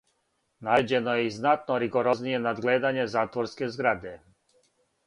[0.67, 4.17] Наређено је и знатно ригорозније надгледање затворске зграде.